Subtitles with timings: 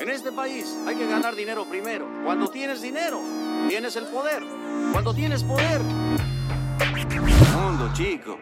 [0.00, 2.08] En este país hay que ganar dinero primero.
[2.24, 3.20] Cuando tienes dinero,
[3.68, 4.42] tienes el poder.
[4.92, 5.82] Cuando tienes poder...
[7.54, 8.38] Mundo chico.